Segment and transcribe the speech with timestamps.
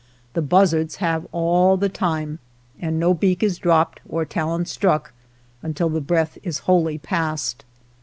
[0.33, 2.39] The buzzards have all the time,
[2.79, 5.13] and no beak is dropped or talon struck
[5.61, 7.63] un til the breath is wholly passed.